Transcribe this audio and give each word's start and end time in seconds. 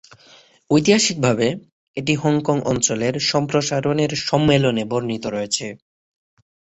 ঐতিহাসিকভাবে, 0.69 1.47
এটি 1.97 2.13
হংকং 2.15 2.57
অঞ্চলের 2.65 3.15
সম্প্রসারণের 3.31 4.11
সম্মেলনে 4.27 4.83
বর্ণিত 4.85 5.23
রয়েছে। 5.25 5.67